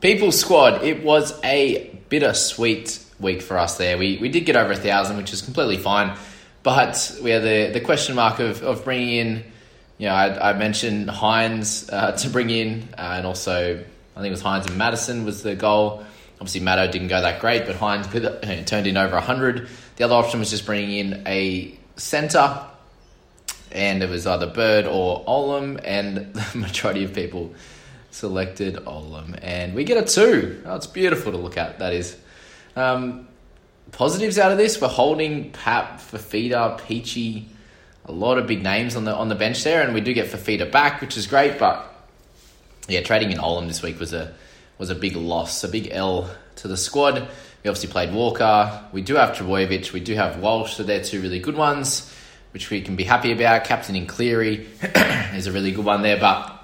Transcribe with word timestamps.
People 0.00 0.32
squad, 0.32 0.82
it 0.82 1.04
was 1.04 1.38
a 1.44 1.90
bittersweet 2.08 3.04
week 3.18 3.42
for 3.42 3.58
us 3.58 3.76
there. 3.76 3.98
We, 3.98 4.16
we 4.16 4.30
did 4.30 4.46
get 4.46 4.56
over 4.56 4.72
a 4.72 4.76
thousand, 4.76 5.18
which 5.18 5.30
is 5.30 5.42
completely 5.42 5.76
fine. 5.76 6.16
But 6.62 7.18
we 7.22 7.30
had 7.30 7.42
the, 7.42 7.70
the 7.72 7.80
question 7.80 8.14
mark 8.14 8.38
of, 8.38 8.62
of 8.62 8.82
bringing 8.82 9.10
in, 9.10 9.44
you 9.98 10.08
know, 10.08 10.14
I, 10.14 10.50
I 10.50 10.52
mentioned 10.54 11.10
Hynes 11.10 11.92
uh, 11.92 12.12
to 12.12 12.30
bring 12.30 12.48
in, 12.48 12.88
uh, 12.96 13.14
and 13.16 13.26
also 13.26 13.74
I 13.76 14.20
think 14.20 14.28
it 14.28 14.30
was 14.30 14.42
Hynes 14.42 14.66
and 14.66 14.78
Madison 14.78 15.26
was 15.26 15.42
the 15.42 15.54
goal. 15.54 16.02
Obviously, 16.40 16.62
Maddo 16.62 16.90
didn't 16.90 17.08
go 17.08 17.20
that 17.20 17.38
great, 17.40 17.66
but 17.66 17.76
Hynes 17.76 18.66
turned 18.66 18.86
in 18.86 18.96
over 18.96 19.14
100. 19.14 19.68
The 19.96 20.04
other 20.04 20.14
option 20.14 20.40
was 20.40 20.48
just 20.48 20.64
bringing 20.64 20.96
in 20.96 21.22
a 21.26 21.78
centre, 21.96 22.58
and 23.70 24.02
it 24.02 24.08
was 24.08 24.26
either 24.26 24.46
Bird 24.46 24.86
or 24.86 25.22
Olam, 25.26 25.78
and 25.84 26.16
the 26.34 26.58
majority 26.58 27.04
of 27.04 27.12
people 27.12 27.54
selected 28.10 28.76
Olam. 28.76 29.38
And 29.42 29.74
we 29.74 29.84
get 29.84 29.96
a 29.96 30.06
two. 30.06 30.62
Oh, 30.66 30.76
it's 30.76 30.86
beautiful 30.86 31.32
to 31.32 31.38
look 31.38 31.56
at, 31.56 31.78
that 31.78 31.92
is. 31.92 32.16
Um, 32.76 33.28
positives 33.92 34.38
out 34.38 34.52
of 34.52 34.58
this, 34.58 34.80
we're 34.80 34.88
holding 34.88 35.50
Pap, 35.52 36.00
Fifita, 36.00 36.84
Peachy, 36.86 37.48
a 38.06 38.12
lot 38.12 38.38
of 38.38 38.46
big 38.46 38.62
names 38.62 38.96
on 38.96 39.04
the 39.04 39.14
on 39.14 39.28
the 39.28 39.34
bench 39.34 39.62
there, 39.62 39.82
and 39.82 39.94
we 39.94 40.00
do 40.00 40.12
get 40.12 40.28
Fifita 40.30 40.70
back, 40.70 41.00
which 41.00 41.16
is 41.16 41.26
great, 41.26 41.58
but 41.58 41.86
yeah, 42.88 43.02
trading 43.02 43.30
in 43.30 43.38
Olam 43.38 43.68
this 43.68 43.82
week 43.82 44.00
was 44.00 44.12
a 44.12 44.34
was 44.78 44.90
a 44.90 44.94
big 44.94 45.14
loss, 45.14 45.62
a 45.62 45.68
big 45.68 45.88
L 45.92 46.30
to 46.56 46.68
the 46.68 46.76
squad. 46.76 47.28
We 47.62 47.68
obviously 47.68 47.90
played 47.90 48.14
Walker. 48.14 48.84
We 48.92 49.02
do 49.02 49.16
have 49.16 49.36
Trbojevic. 49.36 49.92
We 49.92 50.00
do 50.00 50.14
have 50.14 50.38
Walsh. 50.38 50.74
So 50.74 50.82
they're 50.82 51.04
two 51.04 51.20
really 51.20 51.40
good 51.40 51.56
ones, 51.56 52.10
which 52.52 52.70
we 52.70 52.80
can 52.80 52.96
be 52.96 53.04
happy 53.04 53.32
about. 53.32 53.64
Captain 53.64 53.94
in 53.94 54.06
Cleary 54.06 54.66
is 55.34 55.46
a 55.46 55.52
really 55.52 55.72
good 55.72 55.84
one 55.84 56.00
there. 56.00 56.18
But 56.18 56.59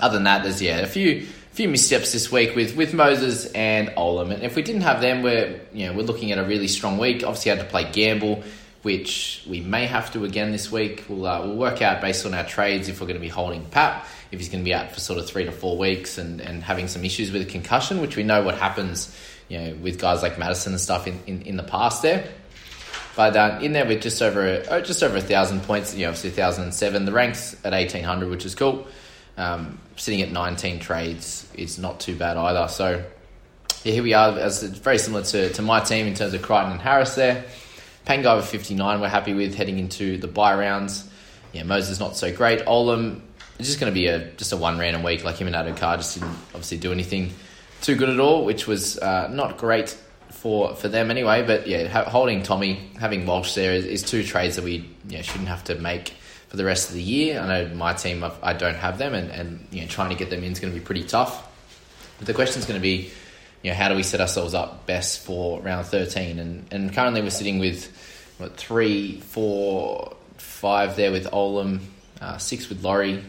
other 0.00 0.14
than 0.14 0.24
that, 0.24 0.42
there's 0.42 0.60
yeah 0.60 0.78
a 0.78 0.86
few 0.86 1.26
few 1.52 1.68
missteps 1.68 2.12
this 2.12 2.30
week 2.30 2.54
with 2.54 2.76
with 2.76 2.94
Moses 2.94 3.46
and 3.52 3.88
Olam. 3.90 4.32
And 4.32 4.42
if 4.42 4.56
we 4.56 4.62
didn't 4.62 4.82
have 4.82 5.00
them, 5.00 5.22
we're 5.22 5.60
you 5.72 5.86
know 5.86 5.94
we're 5.94 6.04
looking 6.04 6.32
at 6.32 6.38
a 6.38 6.44
really 6.44 6.68
strong 6.68 6.98
week. 6.98 7.22
Obviously, 7.24 7.50
had 7.50 7.60
to 7.60 7.64
play 7.64 7.90
Gamble, 7.90 8.42
which 8.82 9.44
we 9.48 9.60
may 9.60 9.86
have 9.86 10.12
to 10.12 10.24
again 10.24 10.52
this 10.52 10.70
week. 10.70 11.04
We'll 11.08 11.26
uh, 11.26 11.46
we'll 11.46 11.56
work 11.56 11.82
out 11.82 12.00
based 12.00 12.26
on 12.26 12.34
our 12.34 12.44
trades 12.44 12.88
if 12.88 13.00
we're 13.00 13.06
going 13.06 13.18
to 13.18 13.20
be 13.20 13.28
holding 13.28 13.64
Pap 13.66 14.06
if 14.30 14.38
he's 14.38 14.48
going 14.48 14.62
to 14.62 14.64
be 14.64 14.74
out 14.74 14.92
for 14.92 15.00
sort 15.00 15.18
of 15.18 15.26
three 15.26 15.44
to 15.44 15.52
four 15.52 15.78
weeks 15.78 16.18
and, 16.18 16.40
and 16.40 16.62
having 16.62 16.88
some 16.88 17.04
issues 17.04 17.32
with 17.32 17.42
a 17.42 17.46
concussion, 17.46 18.00
which 18.00 18.16
we 18.16 18.22
know 18.22 18.42
what 18.42 18.56
happens, 18.56 19.14
you 19.48 19.58
know, 19.58 19.74
with 19.76 19.98
guys 19.98 20.22
like 20.22 20.38
Madison 20.38 20.72
and 20.72 20.80
stuff 20.80 21.06
in, 21.06 21.18
in, 21.26 21.42
in 21.42 21.56
the 21.56 21.62
past 21.62 22.02
there. 22.02 22.28
But 23.16 23.36
uh, 23.36 23.58
in 23.62 23.72
there 23.72 23.86
with 23.86 24.02
just 24.02 24.22
over 24.22 24.62
oh, 24.70 24.80
just 24.80 25.02
over 25.02 25.16
a 25.16 25.20
thousand 25.20 25.62
points, 25.62 25.94
you 25.94 26.02
know, 26.02 26.08
obviously 26.08 26.30
thousand 26.30 26.64
and 26.64 26.74
seven. 26.74 27.04
The 27.04 27.12
ranks 27.12 27.56
at 27.64 27.74
eighteen 27.74 28.04
hundred, 28.04 28.30
which 28.30 28.44
is 28.44 28.54
cool. 28.54 28.86
Um, 29.38 29.78
sitting 29.96 30.20
at 30.20 30.30
nineteen 30.30 30.80
trades 30.80 31.50
is 31.54 31.78
not 31.78 32.00
too 32.00 32.14
bad 32.14 32.36
either. 32.36 32.68
So 32.68 33.02
yeah, 33.84 33.92
here 33.92 34.02
we 34.02 34.12
are. 34.12 34.38
As 34.38 34.62
very 34.62 34.98
similar 34.98 35.22
to, 35.22 35.50
to 35.54 35.62
my 35.62 35.80
team 35.80 36.06
in 36.06 36.14
terms 36.14 36.34
of 36.34 36.42
Crichton 36.42 36.72
and 36.72 36.80
Harris 36.80 37.14
there. 37.14 37.44
Over 38.06 38.42
fifty 38.42 38.74
nine. 38.74 39.00
We're 39.00 39.08
happy 39.08 39.34
with 39.34 39.54
heading 39.54 39.78
into 39.78 40.18
the 40.18 40.28
buy 40.28 40.54
rounds. 40.54 41.08
Yeah, 41.52 41.62
Moses 41.62 41.92
is 41.92 42.00
not 42.00 42.16
so 42.16 42.34
great. 42.34 42.60
Olam 42.66 43.20
it's 43.58 43.68
just 43.68 43.80
going 43.80 43.92
to 43.92 43.94
be 43.94 44.06
a 44.06 44.30
just 44.32 44.52
a 44.52 44.56
one 44.56 44.78
random 44.78 45.02
week. 45.02 45.24
Like 45.24 45.36
him 45.36 45.46
and 45.46 45.56
Addo-Carr 45.56 45.96
just 45.96 46.14
didn't 46.14 46.36
obviously 46.54 46.78
do 46.78 46.92
anything 46.92 47.32
too 47.80 47.96
good 47.96 48.08
at 48.08 48.20
all, 48.20 48.44
which 48.44 48.66
was 48.66 48.98
uh, 48.98 49.28
not 49.28 49.58
great 49.58 49.96
for 50.30 50.74
for 50.74 50.88
them 50.88 51.10
anyway. 51.10 51.44
But 51.44 51.66
yeah, 51.66 52.04
holding 52.04 52.42
Tommy, 52.42 52.90
having 52.98 53.26
Walsh 53.26 53.54
there 53.54 53.72
is, 53.72 53.84
is 53.84 54.02
two 54.02 54.22
trades 54.22 54.56
that 54.56 54.64
we 54.64 54.88
yeah, 55.08 55.22
shouldn't 55.22 55.48
have 55.48 55.64
to 55.64 55.74
make 55.74 56.14
for 56.48 56.56
the 56.56 56.64
rest 56.64 56.88
of 56.88 56.94
the 56.94 57.02
year. 57.02 57.40
I 57.40 57.46
know 57.46 57.74
my 57.74 57.92
team, 57.92 58.24
I've, 58.24 58.42
I 58.42 58.52
do 58.52 58.66
not 58.66 58.76
have 58.76 58.98
them, 58.98 59.14
and, 59.14 59.30
and 59.30 59.66
you 59.70 59.82
know, 59.82 59.86
trying 59.86 60.10
to 60.10 60.16
get 60.16 60.30
them 60.30 60.42
in 60.42 60.52
is 60.52 60.60
going 60.60 60.72
to 60.72 60.78
be 60.78 60.84
pretty 60.84 61.04
tough. 61.04 61.46
But 62.18 62.26
the 62.26 62.34
question 62.34 62.60
is 62.60 62.66
going 62.66 62.80
to 62.80 62.82
be, 62.82 63.10
you 63.62 63.70
know, 63.70 63.76
how 63.76 63.88
do 63.88 63.94
we 63.94 64.02
set 64.02 64.20
ourselves 64.20 64.54
up 64.54 64.86
best 64.86 65.24
for 65.24 65.60
round 65.60 65.86
13? 65.86 66.38
And, 66.38 66.66
and 66.72 66.92
currently 66.92 67.22
we're 67.22 67.30
sitting 67.30 67.58
with, 67.58 67.92
what, 68.38 68.56
three, 68.56 69.20
four, 69.20 70.16
five 70.36 70.96
there 70.96 71.12
with 71.12 71.26
Olam, 71.30 71.80
uh, 72.20 72.38
six 72.38 72.68
with 72.68 72.82
Laurie, 72.82 73.22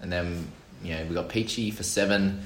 and 0.00 0.12
then 0.12 0.46
you 0.82 0.94
know 0.94 1.04
we 1.06 1.14
got 1.14 1.28
Peachy 1.28 1.70
for 1.70 1.82
seven, 1.82 2.42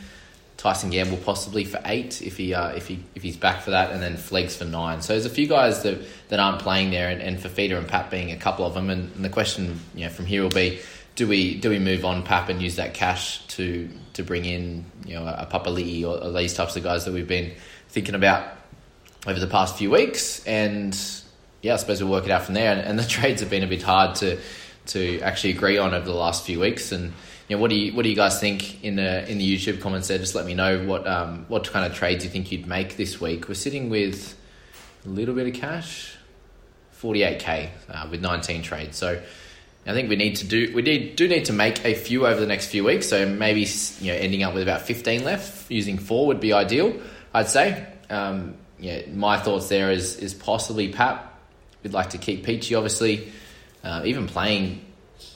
Tyson 0.63 0.91
Gamble 0.91 1.17
possibly 1.17 1.65
for 1.65 1.81
eight 1.85 2.23
if 2.23 2.37
he 2.37 2.55
uh, 2.55 2.69
if 2.69 2.87
he 2.87 3.03
if 3.17 3.23
he's 3.25 3.37
back 3.37 3.63
for 3.63 3.71
that, 3.71 3.91
and 3.91 4.01
then 4.01 4.17
Flegs 4.17 4.57
for 4.57 4.65
nine. 4.65 5.03
So 5.03 5.13
there's 5.13 5.27
a 5.27 5.31
few 5.31 5.49
guys 5.49 5.83
that, 5.83 5.99
that 6.29 6.39
aren't 6.39 6.61
playing 6.61 6.93
there, 6.93 7.09
and, 7.09 7.21
and 7.21 7.37
Fifita 7.37 7.77
and 7.77 7.89
Pap 7.89 8.13
being 8.13 8.31
a 8.31 8.37
couple 8.37 8.65
of 8.65 8.73
them. 8.73 8.89
And, 8.89 9.13
and, 9.17 9.25
the 9.25 9.29
question 9.29 9.81
you 9.93 10.05
know 10.05 10.11
from 10.11 10.27
here 10.27 10.41
will 10.43 10.51
be. 10.51 10.79
Do 11.15 11.27
we 11.29 11.57
do 11.57 11.69
we 11.69 11.79
move 11.79 12.05
on 12.05 12.23
Pap 12.23 12.49
and 12.49 12.63
use 12.63 12.77
that 12.77 12.95
cash 12.95 13.45
to 13.49 13.89
to 14.13 14.23
bring 14.23 14.45
in 14.45 14.85
you 15.05 15.15
know 15.15 15.27
a 15.27 15.47
Papali'i 15.51 16.05
or, 16.05 16.25
or 16.25 16.33
these 16.33 16.55
types 16.55 16.77
of 16.77 16.85
guys 16.85 17.05
that 17.07 17.13
we've 17.13 17.29
been 17.29 17.53
thinking 17.89 18.15
about 18.15 18.57
over 19.27 19.39
the 19.39 19.47
past 19.47 19.77
few 19.77 19.91
weeks 19.91 20.43
and 20.47 20.99
yeah 21.61 21.75
I 21.75 21.77
suppose 21.77 22.03
we'll 22.03 22.11
work 22.11 22.25
it 22.25 22.31
out 22.31 22.45
from 22.45 22.55
there 22.55 22.73
and, 22.73 22.81
and 22.81 22.99
the 22.99 23.05
trades 23.17 23.43
have 23.43 23.51
been 23.51 23.63
a 23.63 23.67
bit 23.67 23.83
hard 23.83 24.15
to 24.17 24.39
to 24.87 25.21
actually 25.21 25.51
agree 25.51 25.77
on 25.77 25.93
over 25.93 26.07
the 26.07 26.15
last 26.15 26.47
few 26.47 26.61
weeks 26.61 26.93
and 26.93 27.13
you 27.49 27.57
know, 27.57 27.61
what 27.61 27.71
do 27.71 27.77
you 27.77 27.93
what 27.93 28.03
do 28.03 28.09
you 28.09 28.17
guys 28.17 28.41
think 28.41 28.83
in 28.85 28.97
the 28.97 29.29
in 29.31 29.39
the 29.39 29.57
YouTube 29.57 29.81
comments 29.81 30.09
there? 30.09 30.19
Just 30.19 30.35
let 30.35 30.47
me 30.47 30.55
know 30.55 30.85
what 30.85 31.07
um, 31.07 31.45
what 31.49 31.71
kind 31.71 31.85
of 31.85 31.97
trades 31.97 32.25
you 32.25 32.31
think 32.31 32.53
you'd 32.53 32.67
make 32.67 32.97
this 32.97 33.21
week. 33.21 33.49
We're 33.49 33.55
sitting 33.55 33.91
with 33.91 34.37
a 35.05 35.09
little 35.09 35.35
bit 35.35 35.47
of 35.49 35.55
cash, 35.55 36.17
forty 36.91 37.23
eight 37.23 37.41
k 37.41 37.71
uh, 37.89 38.07
with 38.11 38.21
nineteen 38.21 38.63
trades. 38.63 38.97
So 38.97 39.21
I 39.87 39.93
think 39.93 40.09
we 40.09 40.17
need 40.17 40.37
to 40.37 40.47
do 40.47 40.73
we 40.75 40.83
need 40.83 41.17
do 41.17 41.27
need 41.29 41.47
to 41.47 41.53
make 41.53 41.85
a 41.85 41.95
few 41.95 42.27
over 42.27 42.41
the 42.41 42.47
next 42.47 42.67
few 42.67 42.85
weeks. 42.85 43.09
So 43.09 43.27
maybe 43.29 43.67
you 44.01 44.13
know 44.13 44.19
ending 44.19 44.43
up 44.43 44.55
with 44.55 44.63
about 44.63 44.83
fifteen 44.83 45.25
left. 45.25 45.71
Using 45.71 45.99
four 45.99 46.27
would 46.29 46.41
be 46.41 46.53
ideal. 46.53 46.95
I'd 47.35 47.49
say. 47.49 47.87
Um, 48.09 48.57
yeah, 48.79 49.07
my 49.13 49.39
thoughts 49.39 49.69
there 49.69 49.91
is 49.91 50.17
is 50.17 50.35
possibly 50.35 50.93
Pap. 50.93 51.41
We'd 51.83 51.93
like 51.93 52.11
to 52.11 52.19
keep 52.19 52.45
Peachy, 52.45 52.75
obviously. 52.75 53.33
Uh, 53.83 54.03
even 54.05 54.27
playing 54.27 54.85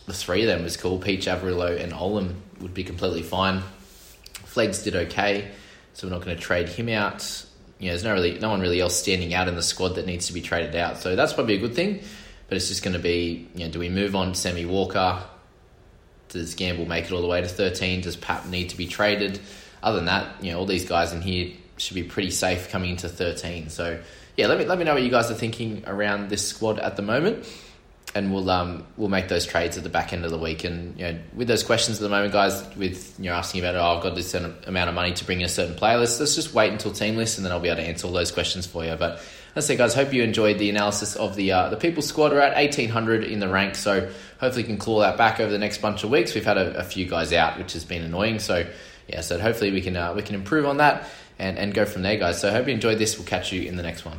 the 0.06 0.12
three 0.12 0.42
of 0.42 0.46
them 0.46 0.62
was 0.62 0.76
cool. 0.76 0.98
Peach, 0.98 1.26
Averillo, 1.26 1.80
and 1.80 1.92
Olam 1.92 2.34
would 2.60 2.74
be 2.74 2.84
completely 2.84 3.22
fine. 3.22 3.62
Flegs 4.44 4.82
did 4.82 4.94
okay, 4.96 5.50
so 5.92 6.06
we're 6.06 6.12
not 6.12 6.24
going 6.24 6.36
to 6.36 6.42
trade 6.42 6.68
him 6.68 6.88
out. 6.88 7.44
you 7.78 7.86
know, 7.86 7.92
there's 7.92 8.04
no 8.04 8.14
really 8.14 8.38
no 8.38 8.50
one 8.50 8.60
really 8.60 8.80
else 8.80 8.96
standing 8.96 9.34
out 9.34 9.48
in 9.48 9.56
the 9.56 9.62
squad 9.62 9.96
that 9.96 10.06
needs 10.06 10.28
to 10.28 10.32
be 10.32 10.40
traded 10.40 10.76
out. 10.76 10.98
So 10.98 11.16
that's 11.16 11.32
probably 11.32 11.54
a 11.54 11.58
good 11.58 11.74
thing. 11.74 12.00
But 12.48 12.56
it's 12.56 12.68
just 12.68 12.84
going 12.84 12.94
to 12.94 13.02
be, 13.02 13.48
you 13.54 13.64
know, 13.64 13.72
do 13.72 13.80
we 13.80 13.88
move 13.88 14.14
on 14.14 14.34
Sammy 14.34 14.64
Walker? 14.64 15.20
Does 16.28 16.54
Gamble 16.54 16.86
make 16.86 17.06
it 17.06 17.12
all 17.12 17.22
the 17.22 17.26
way 17.26 17.40
to 17.40 17.48
13? 17.48 18.02
Does 18.02 18.16
Pap 18.16 18.46
need 18.46 18.70
to 18.70 18.76
be 18.76 18.86
traded? 18.86 19.40
Other 19.82 19.96
than 19.96 20.06
that, 20.06 20.42
you 20.44 20.52
know, 20.52 20.60
all 20.60 20.66
these 20.66 20.88
guys 20.88 21.12
in 21.12 21.22
here 21.22 21.52
should 21.76 21.96
be 21.96 22.04
pretty 22.04 22.30
safe 22.30 22.70
coming 22.70 22.90
into 22.90 23.08
13. 23.08 23.68
So, 23.68 24.00
yeah, 24.36 24.46
let 24.46 24.58
me 24.58 24.64
let 24.64 24.78
me 24.78 24.84
know 24.84 24.94
what 24.94 25.02
you 25.02 25.10
guys 25.10 25.30
are 25.30 25.34
thinking 25.34 25.82
around 25.86 26.28
this 26.28 26.46
squad 26.46 26.78
at 26.78 26.96
the 26.96 27.02
moment 27.02 27.46
and 28.14 28.32
we'll 28.32 28.48
um 28.48 28.86
we'll 28.96 29.08
make 29.08 29.28
those 29.28 29.44
trades 29.44 29.76
at 29.76 29.82
the 29.82 29.88
back 29.88 30.12
end 30.12 30.24
of 30.24 30.30
the 30.30 30.38
week. 30.38 30.64
And 30.64 30.98
you 30.98 31.04
know, 31.04 31.18
with 31.34 31.48
those 31.48 31.62
questions 31.62 31.98
at 31.98 32.02
the 32.02 32.08
moment, 32.08 32.32
guys, 32.32 32.64
with 32.76 33.14
you 33.18 33.26
know 33.26 33.36
asking 33.36 33.60
about 33.60 33.74
oh 33.74 33.96
I've 33.96 34.02
got 34.02 34.14
this 34.14 34.34
amount 34.34 34.88
of 34.88 34.94
money 34.94 35.12
to 35.12 35.24
bring 35.24 35.40
in 35.40 35.46
a 35.46 35.50
certain 35.50 35.74
player, 35.74 35.98
let's 35.98 36.18
just 36.18 36.54
wait 36.54 36.72
until 36.72 36.92
team 36.92 37.16
list, 37.16 37.38
and 37.38 37.44
then 37.44 37.52
I'll 37.52 37.60
be 37.60 37.68
able 37.68 37.82
to 37.82 37.88
answer 37.88 38.06
all 38.06 38.12
those 38.12 38.32
questions 38.32 38.66
for 38.66 38.84
you. 38.84 38.94
But 38.96 39.20
let's 39.54 39.66
say, 39.66 39.76
guys, 39.76 39.94
hope 39.94 40.12
you 40.12 40.22
enjoyed 40.22 40.58
the 40.58 40.70
analysis 40.70 41.16
of 41.16 41.36
the 41.36 41.52
uh, 41.52 41.68
the 41.68 41.76
people 41.76 42.02
squad. 42.02 42.32
Are 42.32 42.40
at 42.40 42.56
eighteen 42.56 42.88
hundred 42.88 43.24
in 43.24 43.40
the 43.40 43.48
rank, 43.48 43.74
so 43.74 44.10
hopefully 44.40 44.62
we 44.62 44.68
can 44.68 44.78
claw 44.78 45.00
that 45.00 45.16
back 45.16 45.40
over 45.40 45.50
the 45.50 45.58
next 45.58 45.78
bunch 45.78 46.04
of 46.04 46.10
weeks. 46.10 46.34
We've 46.34 46.44
had 46.44 46.58
a, 46.58 46.78
a 46.78 46.84
few 46.84 47.06
guys 47.06 47.32
out, 47.32 47.58
which 47.58 47.72
has 47.74 47.84
been 47.84 48.02
annoying. 48.02 48.38
So 48.38 48.66
yeah, 49.08 49.20
so 49.20 49.38
hopefully 49.38 49.72
we 49.72 49.80
can 49.80 49.96
uh, 49.96 50.14
we 50.14 50.22
can 50.22 50.34
improve 50.34 50.66
on 50.66 50.78
that 50.78 51.08
and 51.38 51.58
and 51.58 51.74
go 51.74 51.84
from 51.84 52.02
there, 52.02 52.16
guys. 52.16 52.40
So 52.40 52.50
hope 52.50 52.66
you 52.66 52.74
enjoyed 52.74 52.98
this. 52.98 53.18
We'll 53.18 53.26
catch 53.26 53.52
you 53.52 53.62
in 53.62 53.76
the 53.76 53.82
next 53.82 54.04
one. 54.04 54.18